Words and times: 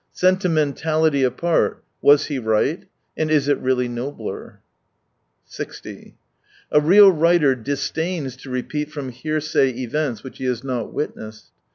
Sentimentality 0.13 1.21
apart— 1.21 1.83
was 2.01 2.25
he 2.25 2.39
right, 2.39 2.85
and 3.15 3.29
is 3.29 3.47
it 3.47 3.59
really 3.59 3.87
nobler? 3.87 4.59
60 5.45 6.15
A 6.71 6.81
real 6.81 7.11
writer 7.11 7.53
disdains 7.53 8.35
to 8.37 8.49
repeat 8.49 8.91
from 8.91 9.09
hearsay 9.09 9.69
events 9.69 10.23
which 10.23 10.39
he 10.39 10.45
has 10.45 10.63
not 10.63 10.91
witnessed. 10.91 11.51